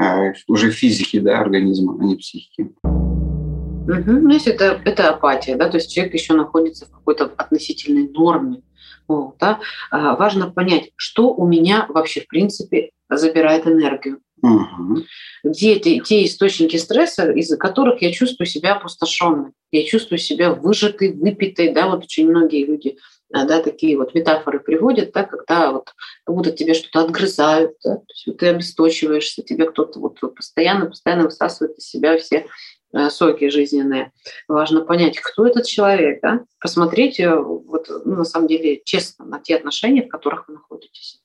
[0.01, 2.71] э, уже физике да, организма, а не психике.
[2.85, 4.13] Угу.
[4.13, 8.63] Ну, если это, это апатия, да, то есть человек еще находится в какой-то относительной норме.
[9.07, 9.61] Вот, да.
[9.91, 14.21] а, важно понять, что у меня вообще в принципе забирает энергию.
[14.43, 15.05] Угу.
[15.45, 21.13] Где те, те источники стресса, из-за которых я чувствую себя опустошенной, я чувствую себя выжатой,
[21.13, 22.99] выпитой, да, вот очень многие люди
[23.45, 25.93] да, такие вот метафоры приводят, да, когда вот
[26.25, 30.87] как будто тебе что-то отгрызают, да, то есть вот ты обесточиваешься, тебе кто-то вот постоянно,
[30.87, 32.47] постоянно высасывает из себя все
[32.93, 34.13] э, соки жизненные.
[34.49, 39.41] Важно понять, кто этот человек, да, посмотреть э, вот, ну, на самом деле честно на
[39.41, 41.21] те отношения, в которых вы находитесь.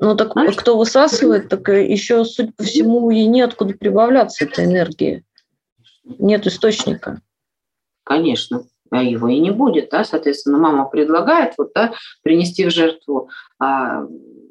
[0.00, 0.54] Ну так Знаешь?
[0.54, 5.24] кто высасывает, так еще, судя по всему, и неоткуда прибавляться этой энергии.
[6.04, 7.20] Нет источника.
[8.04, 13.30] Конечно а его и не будет, да, соответственно, мама предлагает вот, да, принести в жертву
[13.58, 14.04] а,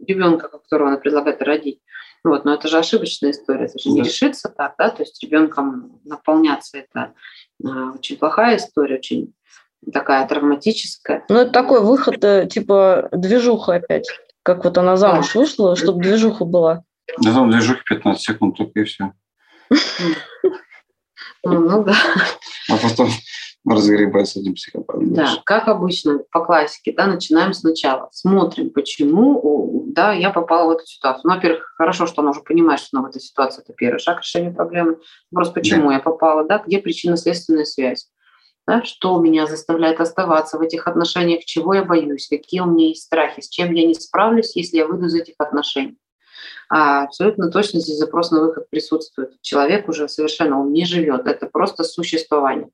[0.06, 1.82] ребенка, которого она предлагает родить.
[2.23, 6.02] Вот, но это же ошибочная история, это же не решится так, да, то есть ребенком
[6.04, 7.13] наполняться это
[7.63, 9.34] а, очень плохая история, очень
[9.93, 11.23] такая травматическая.
[11.30, 14.08] Ну, это такой выход, э, типа движуха опять,
[14.43, 15.39] как вот она замуж да.
[15.39, 16.84] вышла, чтобы движуха была.
[17.21, 19.13] Да, там движуха 15 секунд только и все.
[21.43, 21.95] Ну да.
[22.69, 23.10] А потом
[23.73, 25.13] разгребать с этим психопатом.
[25.13, 25.41] Да, дальше.
[25.45, 28.10] как обычно, по классике, да, начинаем сначала.
[28.12, 31.21] Смотрим, почему да, я попала в эту ситуацию.
[31.25, 34.21] Ну, во-первых, хорошо, что она уже понимает, что она в этой ситуации это первый шаг
[34.21, 34.97] решения проблемы.
[35.32, 35.95] Вопрос, почему да.
[35.95, 38.10] я попала, да, где причинно-следственная связь.
[38.67, 43.03] Да, что меня заставляет оставаться в этих отношениях, чего я боюсь, какие у меня есть
[43.03, 45.97] страхи, с чем я не справлюсь, если я выйду из этих отношений.
[46.69, 49.41] А абсолютно точно здесь запрос на выход присутствует.
[49.41, 52.69] Человек уже совершенно он не живет, это просто существование.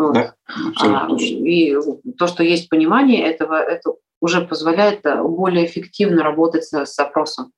[0.00, 0.14] Вот.
[0.14, 0.34] Да,
[0.80, 1.76] а, и
[2.16, 7.52] то, что есть понимание этого, это уже позволяет э, более эффективно работать с, с опросом.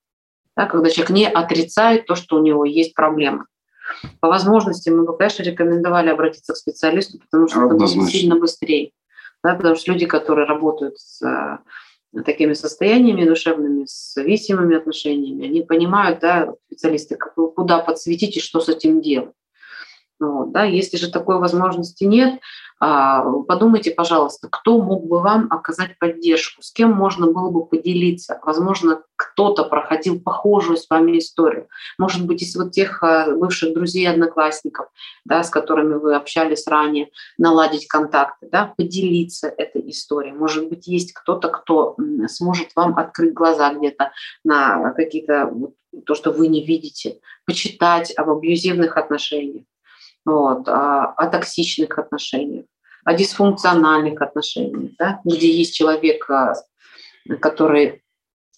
[0.57, 3.47] да, когда человек не отрицает то, что у него есть проблема.
[4.19, 8.91] По возможности мы бы, конечно, рекомендовали обратиться к специалисту, потому что это будет сильно быстрее.
[9.43, 15.61] Да, потому что люди, которые работают с э, такими состояниями душевными, с зависимыми отношениями, они
[15.61, 19.33] понимают, да, специалисты, куда подсветить и что с этим делать.
[20.19, 22.39] Вот, да, если же такой возможности нет,
[22.85, 28.41] а, подумайте, пожалуйста, кто мог бы вам оказать поддержку, с кем можно было бы поделиться.
[28.43, 31.69] Возможно, кто-то проходил похожую с вами историю.
[31.97, 34.87] Может быть, из вот тех а, бывших друзей, одноклассников,
[35.23, 40.33] да, с которыми вы общались ранее, наладить контакты, да, поделиться этой историей.
[40.33, 41.95] Может быть, есть кто-то, кто
[42.27, 44.11] сможет вам открыть глаза где-то
[44.43, 45.53] на какие-то
[46.05, 49.63] то, что вы не видите, почитать об абьюзивных отношениях
[50.25, 52.65] вот, о, о токсичных отношениях,
[53.03, 56.55] о дисфункциональных отношениях, да, где есть человек, а,
[57.39, 58.03] который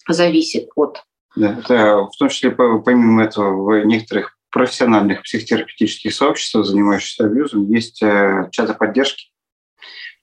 [0.08, 1.02] зависит от...
[1.34, 8.02] Да, это в том числе, помимо этого, в некоторых профессиональных психотерапевтических сообществах, занимающихся абьюзом, есть
[8.02, 9.26] э, чаты поддержки.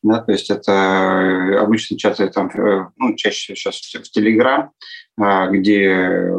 [0.01, 4.71] Да, то есть это э, обычно чаты там, э, ну, чаще сейчас в Телеграм,
[5.19, 6.31] а, где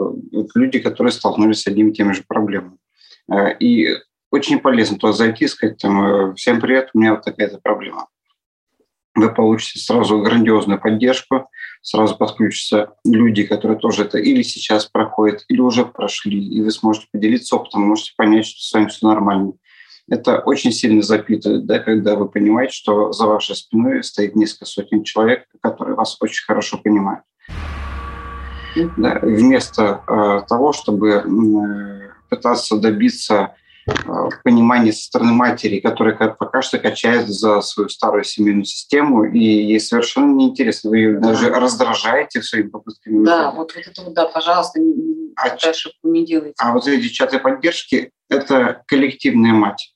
[0.56, 2.78] люди, которые столкнулись с одними и теми же проблемами.
[3.60, 3.96] И
[4.34, 8.08] очень полезно туда зайти и сказать, там, э, всем привет, у меня вот такая-то проблема.
[9.14, 11.48] Вы получите сразу грандиозную поддержку,
[11.82, 17.06] сразу подключатся люди, которые тоже это или сейчас проходят, или уже прошли, и вы сможете
[17.12, 19.52] поделиться опытом, можете понять, что с вами все нормально.
[20.10, 25.04] Это очень сильно запитывает, да, когда вы понимаете, что за вашей спиной стоит несколько сотен
[25.04, 27.22] человек, которые вас очень хорошо понимают.
[28.96, 33.54] Да, вместо э, того, чтобы э, пытаться добиться
[34.42, 39.80] понимание со стороны матери, которая пока что качает за свою старую семейную систему, и ей
[39.80, 40.90] совершенно неинтересно.
[40.90, 43.24] Вы ее даже раздражаете своими попытками.
[43.24, 46.54] Да, вот, вот это вот, да, пожалуйста, не, а, ошибку не делайте.
[46.58, 49.94] А вот эти чаты поддержки– это коллективная мать.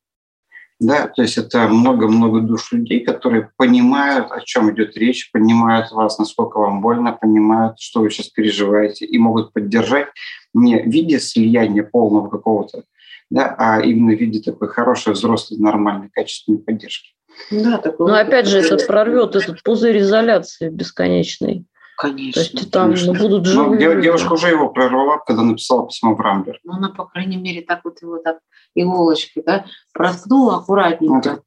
[0.81, 6.21] Да, то есть это много-много душ людей, которые понимают, о чем идет речь, понимают вас,
[6.21, 10.07] насколько вам больно, понимают, что вы сейчас переживаете, и могут поддержать
[10.55, 12.85] не в виде слияния полного какого-то
[13.31, 17.11] да, а именно в виде такой хорошей, взрослой, нормальной, качественной поддержки.
[17.51, 21.67] Да, такой Но опять же, это прорвет этот пузырь изоляции бесконечный.
[21.99, 22.41] Конечно.
[22.43, 23.13] То есть там конечно.
[23.13, 23.95] будут ну, живые.
[23.95, 26.61] Ну, девушка уже его прорвала, когда написала письмо в Рамблер.
[26.63, 28.39] Ну, она, по крайней мере, так вот его так
[28.77, 31.31] иголочкой, да, проткнула аккуратненько.
[31.31, 31.43] Ну,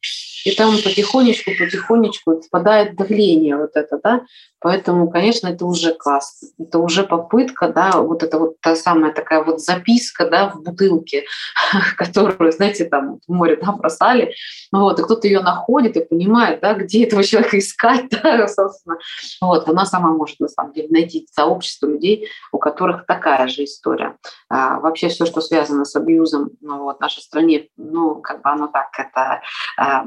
[0.45, 4.21] и там потихонечку, потихонечку впадает давление вот это, да.
[4.61, 6.49] Поэтому, конечно, это уже классно.
[6.59, 11.25] Это уже попытка, да, вот это вот та самая такая вот записка, да, в бутылке,
[11.97, 14.35] которую, знаете, там в море, да, бросали.
[14.71, 18.99] Вот, и кто-то ее находит и понимает, да, где этого человека искать, да, собственно.
[19.41, 24.15] Вот, она сама может, на самом деле, найти сообщество людей, у которых такая же история.
[24.47, 28.49] А, вообще все, что связано с абьюзом ну, вот, в нашей стране, ну, как бы
[28.51, 29.41] оно так, это
[29.77, 30.03] а,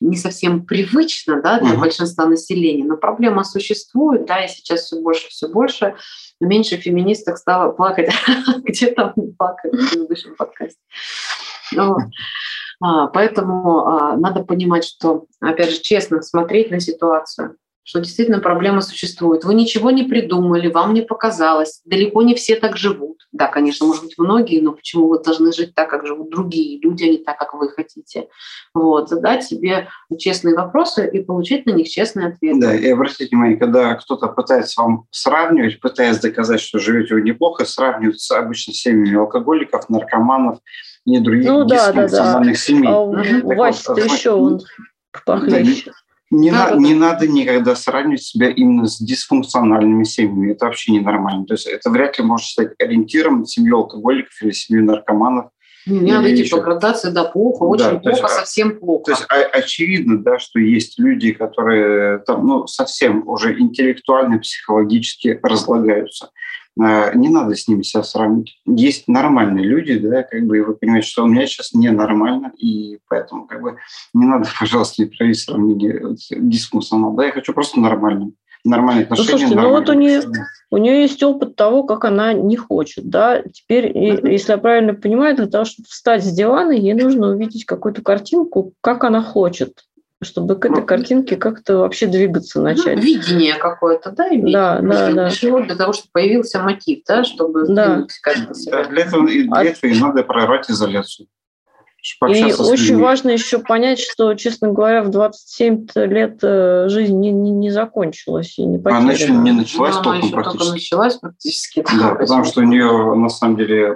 [0.00, 1.80] не совсем привычно, да, для uh-huh.
[1.80, 5.96] большинства населения, но проблема существует да, и сейчас все больше, все больше,
[6.40, 8.10] но меньше феминисток стало плакать,
[8.64, 10.80] где там плакать в предыдущем подкасте.
[11.72, 11.96] Ну,
[12.80, 18.80] а, поэтому а, надо понимать, что, опять же, честно смотреть на ситуацию, что действительно проблема
[18.80, 19.44] существует.
[19.44, 21.80] Вы ничего не придумали, вам не показалось.
[21.84, 23.26] Далеко не все так живут.
[23.32, 27.04] Да, конечно, может быть, многие, но почему вы должны жить так, как живут другие люди,
[27.04, 28.28] а не так, как вы хотите?
[28.74, 32.60] Вот, задать себе честные вопросы и получить на них честные ответы.
[32.60, 37.64] Да, и обратите внимание, когда кто-то пытается вам сравнивать, пытаясь доказать, что живете вы неплохо,
[37.64, 40.58] сравнивают с обычно семьями алкоголиков, наркоманов
[41.04, 42.54] и других ну, да, да, да.
[42.54, 42.90] семей.
[42.90, 43.12] А у
[43.56, 44.60] Вася-то вот, еще он
[45.24, 45.90] похлеще.
[45.90, 45.92] Да,
[46.32, 46.76] не, да, на, да.
[46.78, 50.52] не надо никогда сравнивать себя именно с дисфункциональными семьями.
[50.52, 51.44] Это вообще ненормально.
[51.44, 55.50] То есть это вряд ли может стать ориентиром семью алкоголиков или семью наркоманов.
[55.84, 59.04] Не надо идти по градации, да, плохо, очень да, плохо, есть, а, совсем плохо.
[59.04, 66.30] То есть очевидно, да, что есть люди, которые там, ну, совсем уже интеллектуально, психологически разлагаются.
[66.80, 68.58] Э, не надо с ними себя сравнивать.
[68.66, 72.98] Есть нормальные люди, да, как бы, и вы понимаете, что у меня сейчас ненормально, и
[73.08, 73.76] поэтому, как бы,
[74.14, 77.12] не надо, пожалуйста, не проводить сравнение дисфункционал.
[77.14, 78.32] Да, я хочу просто нормально.
[78.64, 79.32] Нормальные ну, отношения.
[79.32, 80.22] Ну, слушайте, ну вот у нее,
[80.70, 83.42] у нее есть опыт того, как она не хочет, да.
[83.42, 84.30] Теперь, uh-huh.
[84.30, 88.72] если я правильно понимаю, для того, чтобы встать с дивана, ей нужно увидеть какую-то картинку,
[88.80, 89.82] как она хочет
[90.22, 92.96] чтобы к этой картинке как-то вообще двигаться начать.
[92.96, 94.52] Ну, видение какое-то, да, иметь.
[94.52, 95.30] Да, да, да.
[95.30, 95.60] Чего?
[95.60, 98.06] Для того, чтобы появился мотив, да, чтобы да.
[98.22, 98.84] как-то себя.
[98.84, 99.64] Да, для этого, для а...
[99.64, 101.28] этого и надо прорвать изоляцию.
[102.28, 107.52] И очень важно еще понять, что, честно говоря, в 27 лет э, жизнь не, не,
[107.52, 109.04] не закончилась и не потеряна.
[109.04, 110.58] Она еще не началась Но толком она практически.
[110.58, 111.84] только началась практически.
[111.96, 113.94] Да, потому что у нее, на самом деле,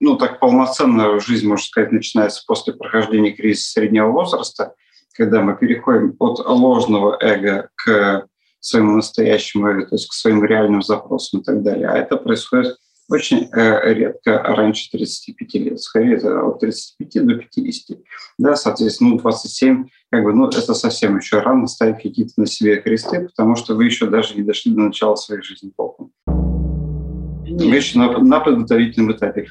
[0.00, 4.74] ну, так полноценная жизнь, можно сказать, начинается после прохождения кризиса среднего возраста,
[5.14, 8.26] когда мы переходим от ложного эго к
[8.60, 11.88] своему настоящему эго, то есть к своим реальным запросам и так далее.
[11.88, 12.76] А это происходит
[13.10, 15.80] очень э, редко раньше 35 лет.
[15.80, 17.98] Скорее, это от 35 до 50.
[18.38, 22.76] Да, соответственно, ну, 27, как бы, ну, это совсем еще рано ставить какие-то на себе
[22.76, 26.12] кресты, потому что вы еще даже не дошли до начала своей жизни толком.
[26.26, 29.48] Вы еще на, на подготовительном этапе.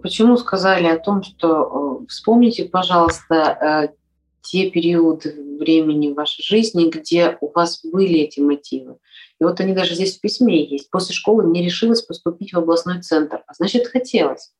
[0.00, 3.94] Почему сказали о том, что э, вспомните, пожалуйста, э,
[4.44, 8.98] те периоды времени в вашей жизни, где у вас были эти мотивы.
[9.40, 10.90] И вот они даже здесь в письме есть.
[10.90, 14.52] После школы не решилась поступить в областной центр, а значит, хотелось.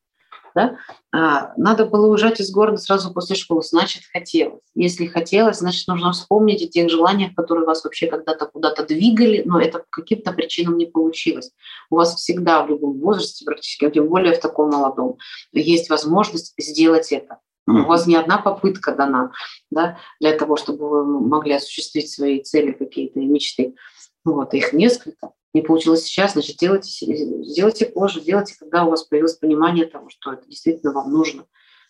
[0.55, 0.77] Да?
[1.11, 4.61] А, надо было уезжать из города сразу после школы, значит, хотелось.
[4.73, 9.59] Если хотелось, значит, нужно вспомнить о тех желаниях, которые вас вообще когда-то куда-то двигали, но
[9.59, 11.51] это по каким-то причинам не получилось.
[11.89, 15.17] У вас всегда в любом возрасте, практически, тем более в таком молодом,
[15.51, 17.39] есть возможность сделать это.
[17.67, 19.31] У вас не одна попытка дана
[19.71, 23.75] да, для того, чтобы вы могли осуществить свои цели какие-то и мечты.
[24.23, 25.31] Вот, их несколько.
[25.53, 30.33] Не получилось сейчас, значит, делайте, сделайте позже, делайте, когда у вас появилось понимание того, что
[30.33, 31.45] это действительно вам нужно.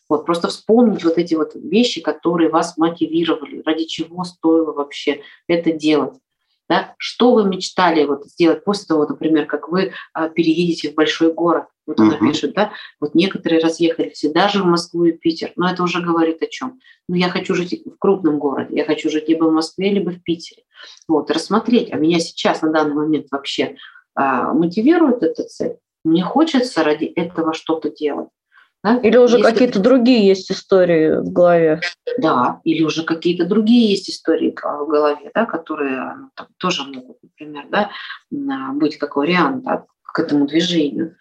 [0.08, 5.72] Вот, просто вспомнить вот эти вот вещи, которые вас мотивировали, ради чего стоило вообще это
[5.72, 6.14] делать.
[6.70, 6.94] Да?
[6.98, 11.66] Что вы мечтали вот сделать после того, например, как вы а, переедете в большой город?
[11.88, 12.28] Вот она uh-huh.
[12.28, 16.42] пишет, да, вот некоторые разъехались и даже в Москву и Питер, но это уже говорит
[16.42, 16.80] о чем.
[17.08, 20.22] Ну, я хочу жить в крупном городе, я хочу жить либо в Москве, либо в
[20.24, 20.64] Питере.
[21.08, 23.76] Вот, рассмотреть, а меня сейчас на данный момент вообще
[24.16, 25.78] а, мотивирует эта цель.
[26.04, 28.30] Мне хочется ради этого что-то делать.
[28.84, 28.98] Да?
[28.98, 29.52] Или уже Если...
[29.52, 31.82] какие-то другие есть истории в голове.
[32.20, 37.18] Да, или уже какие-то другие есть истории в голове, да, которые ну, там, тоже могут,
[37.24, 37.90] например, да,
[38.74, 41.18] быть как вариант да, к этому движению.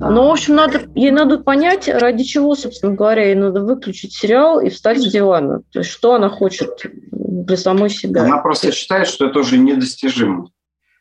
[0.00, 4.58] Ну, в общем, надо, ей надо понять, ради чего, собственно говоря, ей надо выключить сериал
[4.58, 5.62] и встать с дивана.
[5.72, 6.70] То есть, что она хочет
[7.12, 8.22] для самой себя.
[8.22, 10.50] Она просто считает, что это уже недостижимо.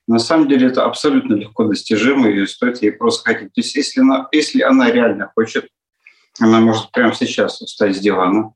[0.06, 3.54] На самом деле это абсолютно легко достижимо, и стоит ей просто хотеть.
[3.54, 5.68] То есть если она, если она реально хочет,
[6.40, 8.54] она может прямо сейчас встать с дивана,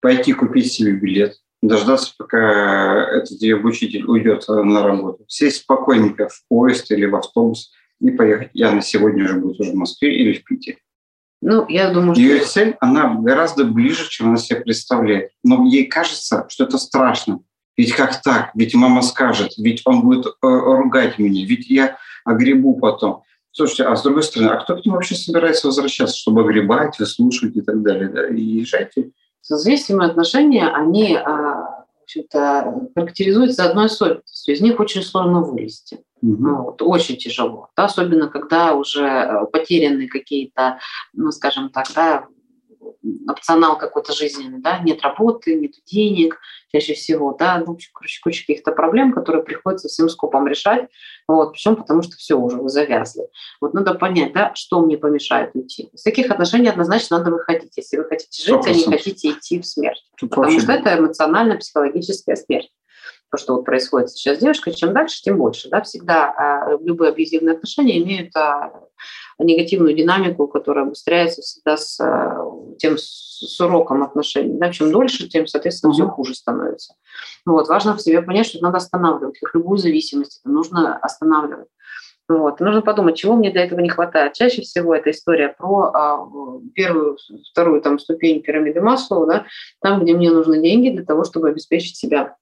[0.00, 6.42] пойти купить себе билет, дождаться, пока этот ее учитель уйдет на работу, сесть спокойненько в
[6.48, 7.72] поезд или в автобус–
[8.02, 8.50] и поехать.
[8.52, 10.78] И она сегодня же будет уже в Москве или в Питере.
[11.40, 12.48] Ну, я думаю, Ее что...
[12.48, 15.30] цель, она гораздо ближе, чем она себе представляет.
[15.42, 17.40] Но ей кажется, что это страшно.
[17.76, 18.50] Ведь как так?
[18.54, 23.22] Ведь мама скажет, ведь он будет э, ругать меня, ведь я огребу потом.
[23.50, 27.56] Слушайте, а с другой стороны, а кто к ним вообще собирается возвращаться, чтобы огребать, выслушивать
[27.56, 28.08] и так далее?
[28.08, 28.28] Да?
[28.28, 29.10] И езжайте.
[29.40, 31.18] Созвестимые отношения, они
[32.12, 34.54] общем-то, характеризуется одной особенностью.
[34.54, 36.00] Из них очень сложно вылезти.
[36.22, 36.36] Угу.
[36.38, 37.68] Ну, вот, очень тяжело.
[37.76, 40.78] Да, особенно, когда уже э, потеряны какие-то,
[41.12, 42.26] ну, скажем так, да,
[43.28, 46.38] опционал какой-то жизненный, да, нет работы, нет денег,
[46.72, 50.88] чаще всего, да, ну, короче, куча каких-то проблем, которые приходится всем скопом решать,
[51.26, 53.28] вот, причем потому что все уже вы завязли.
[53.60, 55.90] Вот надо понять, да, что мне помешает уйти.
[55.92, 58.70] Из таких отношений однозначно надо выходить, если вы хотите жить, 100%.
[58.70, 60.02] а не хотите идти в смерть.
[60.20, 62.70] Потому что это эмоционально-психологическая смерть
[63.32, 65.70] то, что вот происходит сейчас с девушкой, чем дальше, тем больше.
[65.70, 65.80] Да?
[65.80, 68.72] Всегда а, любые абьюзивные отношения имеют а,
[69.38, 72.44] негативную динамику, которая обостряется всегда с а,
[72.78, 74.58] тем с уроком отношений.
[74.58, 74.70] Да?
[74.70, 76.94] Чем дольше, тем, соответственно, все хуже становится.
[77.46, 77.68] Вот.
[77.68, 79.38] Важно в себе понять, что надо останавливать.
[79.38, 81.68] Как любую зависимость, это нужно останавливать.
[82.28, 82.60] Вот.
[82.60, 84.34] нужно подумать, чего мне для этого не хватает.
[84.34, 86.28] Чаще всего это история про а,
[86.74, 87.16] первую,
[87.50, 89.46] вторую там, ступень пирамиды Маслоу, да,
[89.80, 92.36] там, где мне нужны деньги для того, чтобы обеспечить себя.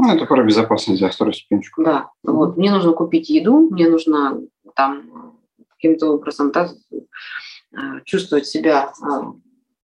[0.00, 1.82] Ну, это про безопасность, за вторую ступенечку.
[1.82, 4.40] Да, вот, мне нужно купить еду, мне нужно
[4.74, 5.36] там
[5.68, 9.22] каким-то образом да, э, чувствовать себя э,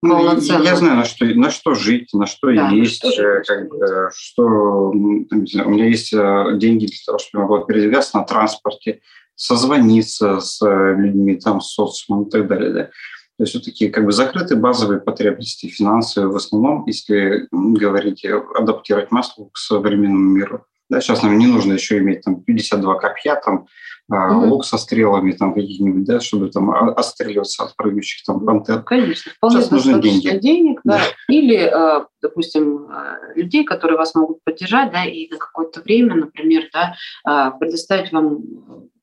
[0.02, 3.68] ну, я знаю, на что, на что жить, на что да, есть, что, э, как
[3.70, 4.94] бы, что
[5.30, 9.02] там, знаю, у меня есть деньги для того, чтобы я могла передвигаться на транспорте,
[9.36, 12.72] созвониться с людьми, там, с социумом и так далее.
[12.72, 12.90] Да.
[13.38, 19.12] То есть вот такие как бы закрытые базовые потребности финансовые в основном, если говорить, адаптировать
[19.12, 20.66] масло к современному миру.
[20.90, 23.66] Да, сейчас нам не нужно еще иметь там 52 копья, там
[24.12, 24.46] mm-hmm.
[24.48, 28.84] лук со стрелами там каких-нибудь, да, чтобы там отстреливаться от прыгающих там пантер.
[28.84, 30.38] Конечно, вполне сейчас нужны деньги.
[30.38, 31.00] денег, да.
[31.00, 31.04] да.
[31.34, 36.70] Или, э, допустим, э, людей, которые вас могут поддержать, да, и на какое-то время, например,
[36.72, 36.96] да,
[37.28, 38.44] э, предоставить вам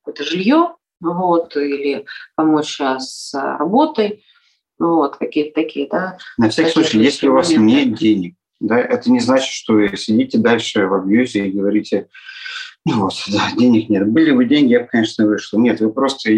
[0.05, 4.24] какое-то жилье, вот, или помочь с работой.
[4.78, 6.18] Вот, какие-то такие, да.
[6.38, 10.38] На всякий случай, если у вас нет денег, да, это не значит, что вы сидите
[10.38, 12.09] дальше в абьюзе и говорите,
[12.84, 14.09] ну вот, да, денег нет.
[14.09, 15.59] Были бы деньги, я бы, конечно, вышел.
[15.59, 16.30] Нет, вы просто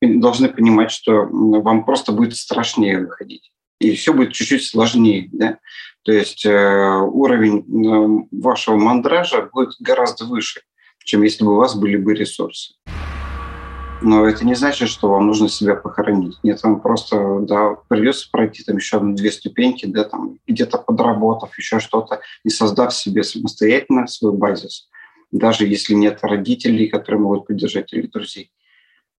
[0.00, 3.52] должны понимать, что вам просто будет страшнее выходить.
[3.78, 5.28] И все будет чуть-чуть сложнее.
[5.32, 5.58] Да?
[6.04, 10.62] То есть э, уровень э, вашего мандража будет гораздо выше,
[11.04, 12.74] чем если бы у вас были бы ресурсы.
[14.02, 16.38] Но это не значит, что вам нужно себя похоронить.
[16.42, 21.78] Нет, вам просто да, придется пройти там еще одну-две ступеньки, да, там где-то подработав, еще
[21.78, 24.88] что-то, и создав себе самостоятельно свой базис,
[25.30, 28.50] даже если нет родителей, которые могут поддержать, или друзей.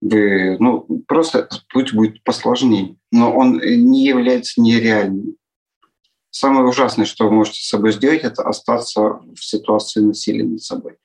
[0.01, 5.37] Вы, ну, просто путь будет посложнее, но он не является нереальным.
[6.29, 10.97] Самое ужасное, что вы можете с собой сделать, это остаться в ситуации насилия над собой.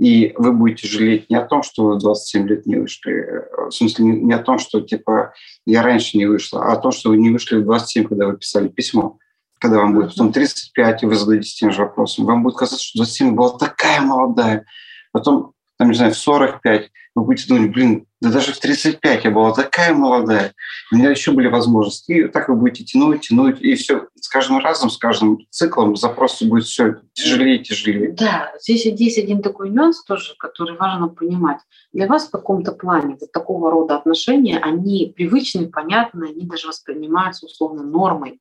[0.00, 4.06] И вы будете жалеть не о том, что вы 27 лет не вышли, в смысле
[4.06, 5.34] не о том, что типа
[5.66, 8.38] я раньше не вышла, а о том, что вы не вышли в 27, когда вы
[8.38, 9.18] писали письмо.
[9.58, 13.00] Когда вам будет потом 35, и вы задаетесь тем же вопросом, вам будет казаться, что
[13.00, 14.64] 27 была такая молодая.
[15.12, 19.30] Потом, там, не знаю, в 45 вы будете думать, блин, да даже в 35 я
[19.30, 20.52] была такая молодая,
[20.92, 22.12] у меня еще были возможности.
[22.12, 26.42] И так вы будете тянуть, тянуть, и все с каждым разом, с каждым циклом запрос
[26.42, 28.12] будет все тяжелее и тяжелее.
[28.12, 31.60] Да, здесь есть один такой нюанс тоже, который важно понимать.
[31.94, 37.46] Для вас в каком-то плане вот такого рода отношения, они привычны, понятны, они даже воспринимаются
[37.46, 38.38] условно нормой.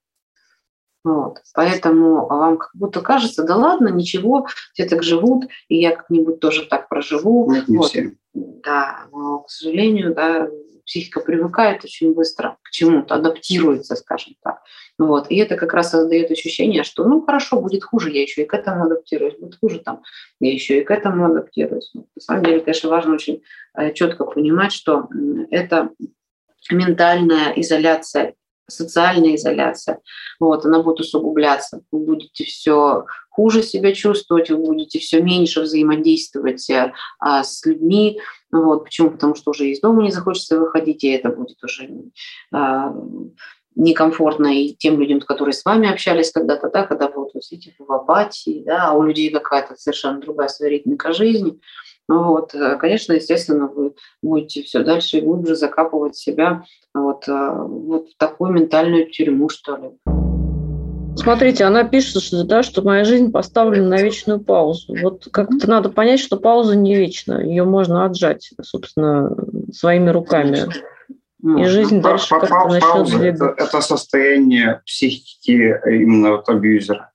[1.03, 1.39] Вот.
[1.53, 6.65] Поэтому вам как будто кажется, да ладно, ничего, все так живут, и я как-нибудь тоже
[6.65, 7.51] так проживу.
[7.51, 7.87] Нет, не вот.
[7.87, 8.13] все.
[8.33, 10.49] Да, но, к сожалению, да,
[10.89, 14.61] психика привыкает очень быстро к чему-то, адаптируется, скажем так.
[14.97, 15.29] Вот.
[15.29, 18.53] И это как раз создает ощущение, что ну хорошо, будет хуже, я еще и к
[18.53, 20.01] этому адаптируюсь, будет хуже там,
[20.39, 21.91] я еще и к этому адаптируюсь.
[21.93, 23.43] На самом деле, конечно, важно очень
[23.75, 25.07] э, четко понимать, что
[25.51, 25.91] это
[26.71, 28.33] ментальная изоляция
[28.69, 29.99] социальная изоляция,
[30.39, 31.81] вот, она будет усугубляться.
[31.91, 36.69] Вы будете все хуже себя чувствовать, вы будете все меньше взаимодействовать
[37.19, 38.19] а, с людьми.
[38.51, 38.83] Вот.
[38.85, 39.11] Почему?
[39.11, 41.89] Потому что уже из дома не захочется выходить, и это будет уже
[42.51, 42.93] а,
[43.75, 47.91] некомфортно и тем людям, которые с вами общались когда-то, да, когда вы вот сидите в
[47.91, 51.59] апатии, да, а у людей какая-то совершенно другая своя ритмика жизни.
[52.09, 58.51] Вот, конечно, естественно, вы будете все дальше и глубже закапывать себя вот, вот в такую
[58.51, 59.91] ментальную тюрьму, что ли.
[61.15, 64.95] Смотрите, она пишет, что, да, что моя жизнь поставлена на вечную паузу.
[65.01, 67.41] Вот как-то надо понять, что пауза не вечна.
[67.43, 69.35] Ее можно отжать, собственно,
[69.71, 70.65] своими руками.
[71.43, 73.63] И жизнь па- дальше па- как-то па- начнет пауза это, двигаться.
[73.63, 77.11] это состояние психики именно вот абьюзера.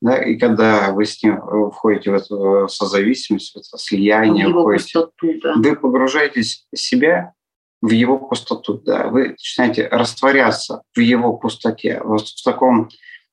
[0.00, 4.50] Да, и когда вы с ним э, входите в эту созависимость, в это слияние, В
[4.50, 5.54] его входите, пустоту, да.
[5.56, 7.32] вы погружаетесь в себя
[7.80, 12.88] в его пустоту, да, вы начинаете растворяться в его пустоте, вот в таком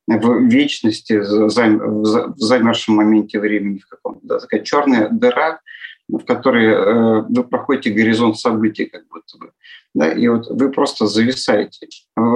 [0.08, 5.10] в вечности, в зам- в за- в замершем моменте времени в каком-то, да, такая черная
[5.10, 5.62] дыра,
[6.08, 9.52] в которой э, вы проходите горизонт событий как будто бы.
[9.96, 11.88] Да, и вот вы просто зависаете.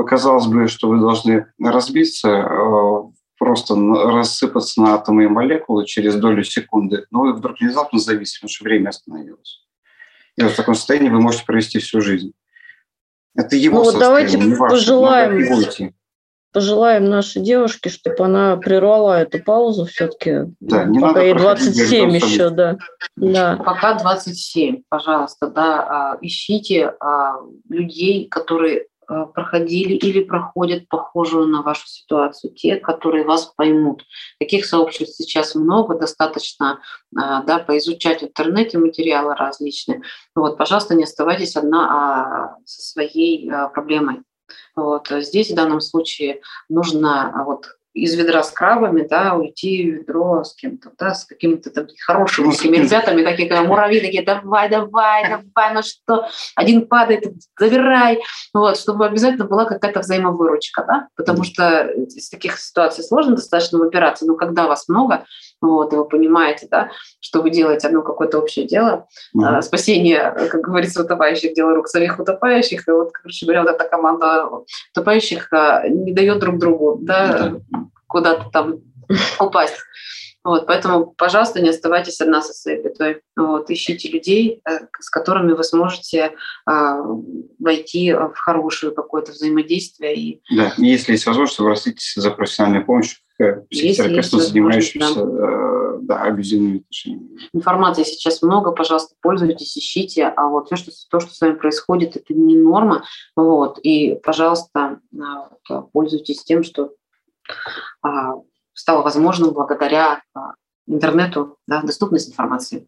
[0.07, 3.01] Казалось бы, что вы должны разбиться, э,
[3.39, 8.49] просто рассыпаться на атомы и молекулы через долю секунды, но вы вдруг внезапно зависите, потому
[8.53, 9.63] что время остановилось.
[10.35, 12.33] И вот в таком состоянии вы можете провести всю жизнь.
[13.35, 14.75] Это его Ну вот состояние, давайте не ваше.
[14.75, 15.93] пожелаем.
[16.51, 20.51] Пожелаем нашей девушке, чтобы она прервала эту паузу все-таки.
[20.59, 22.77] Да, не пока надо ей проходить 27 горизонт еще, да.
[23.15, 23.57] да.
[23.63, 27.35] Пока 27, пожалуйста, да, а, ищите а,
[27.69, 28.87] людей, которые
[29.33, 34.03] проходили или проходят похожую на вашу ситуацию, те, которые вас поймут.
[34.39, 36.79] Таких сообществ сейчас много, достаточно
[37.15, 40.01] а, да, поизучать в интернете материалы различные.
[40.35, 44.21] Вот, пожалуйста, не оставайтесь одна а, со своей а, проблемой.
[44.75, 45.07] Вот.
[45.09, 50.43] Здесь в данном случае нужно а, вот из ведра с крабами, да, уйти в ведро
[50.43, 55.23] с кем-то, да, с какими-то там хорошими Ну, такими ребятами, какие-то муравьи такие, давай, давай,
[55.23, 57.25] давай, ну что, один падает,
[57.59, 58.19] забирай,
[58.53, 64.25] вот, чтобы обязательно была какая-то взаимовыручка, да, потому что из таких ситуаций сложно достаточно выбираться,
[64.25, 65.25] но когда вас много,
[65.61, 69.07] вот, и вы понимаете, да, что вы делаете одно какое-то общее дело,
[69.41, 72.87] а, спасение, как говорится, утопающих, дело рук самих утопающих.
[72.87, 74.49] И вот, короче говоря, вот эта команда
[74.91, 77.55] утопающих а, не дает друг другу да,
[78.07, 78.79] куда-то там
[79.39, 79.75] упасть.
[80.41, 83.21] Вот, поэтому, пожалуйста, не оставайтесь одна со своей бедой.
[83.35, 86.33] Вот, ищите людей, э, с которыми вы сможете
[86.65, 87.01] а,
[87.59, 90.15] войти в хорошее какое-то взаимодействие.
[90.15, 93.19] И, Да, если есть возможность, обратитесь за профессиональной помощью,
[93.69, 95.97] психотерапевтом, занимающимся да.
[96.01, 97.39] да, абьюзивными отношениями.
[97.53, 102.15] Информации сейчас много, пожалуйста, пользуйтесь, ищите, а вот все, что, то, что с вами происходит,
[102.15, 103.03] это не норма,
[103.35, 104.99] вот, и, пожалуйста,
[105.93, 106.93] пользуйтесь тем, что
[108.73, 110.21] стало возможным благодаря
[110.87, 112.87] интернету, да, доступность информации.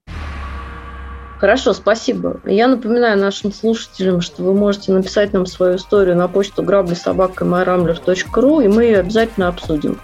[1.40, 2.40] Хорошо, спасибо.
[2.46, 8.68] Я напоминаю нашим слушателям, что вы можете написать нам свою историю на почту грабли.собака.myramblер.ру, и
[8.68, 10.00] мы ее обязательно обсудим.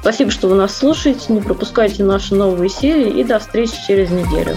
[0.00, 4.56] Спасибо, что вы нас слушаете, не пропускайте наши новые серии, и до встречи через неделю.